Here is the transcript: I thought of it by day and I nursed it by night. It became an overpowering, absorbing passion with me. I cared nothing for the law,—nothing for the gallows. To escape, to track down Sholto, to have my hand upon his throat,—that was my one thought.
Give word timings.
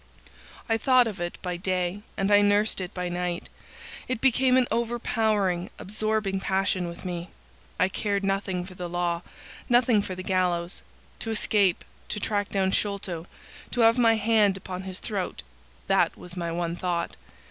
I 0.67 0.77
thought 0.79 1.05
of 1.05 1.21
it 1.21 1.37
by 1.43 1.57
day 1.57 2.01
and 2.17 2.33
I 2.33 2.41
nursed 2.41 2.81
it 2.81 2.91
by 2.91 3.07
night. 3.07 3.49
It 4.07 4.19
became 4.19 4.57
an 4.57 4.65
overpowering, 4.71 5.69
absorbing 5.77 6.39
passion 6.39 6.87
with 6.87 7.05
me. 7.05 7.29
I 7.79 7.87
cared 7.87 8.23
nothing 8.23 8.65
for 8.65 8.73
the 8.73 8.89
law,—nothing 8.89 10.01
for 10.01 10.15
the 10.15 10.23
gallows. 10.23 10.81
To 11.19 11.29
escape, 11.29 11.85
to 12.09 12.19
track 12.19 12.49
down 12.49 12.71
Sholto, 12.71 13.27
to 13.69 13.81
have 13.81 13.99
my 13.99 14.15
hand 14.15 14.57
upon 14.57 14.81
his 14.85 14.97
throat,—that 15.01 16.17
was 16.17 16.35
my 16.35 16.51
one 16.51 16.75
thought. 16.75 17.15